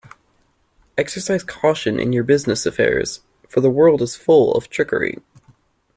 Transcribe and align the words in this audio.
Exercise 0.97 1.43
caution 1.43 1.99
in 1.99 2.11
your 2.11 2.23
business 2.23 2.65
affairs, 2.65 3.21
for 3.47 3.61
the 3.61 3.69
world 3.69 4.01
is 4.01 4.15
full 4.15 4.51
of 4.55 4.67
trickery. 4.67 5.19